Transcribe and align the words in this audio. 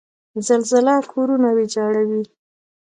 زلزله 0.47 0.95
کورونه 1.11 1.49
ویجاړوي. 1.57 2.23